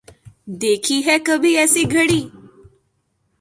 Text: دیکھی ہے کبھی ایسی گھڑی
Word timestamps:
دیکھی 0.61 0.97
ہے 1.05 1.17
کبھی 1.25 1.51
ایسی 1.57 1.83
گھڑی 1.91 2.21